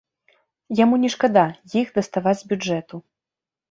[0.79, 1.45] Яму не шкада
[1.85, 2.95] іх даставаць з бюджэту.